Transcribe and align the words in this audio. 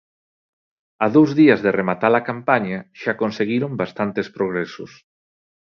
A 1.05 1.07
dous 1.15 1.31
días 1.39 1.59
de 1.65 1.71
rematar 1.79 2.13
a 2.19 2.25
campaña, 2.29 2.79
xa 3.01 3.13
conseguiron 3.21 3.71
bastantes 3.81 4.27
progresos. 4.37 4.91